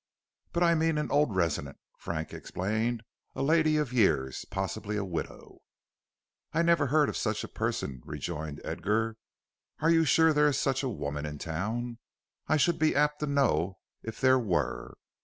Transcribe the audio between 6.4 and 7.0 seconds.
"I never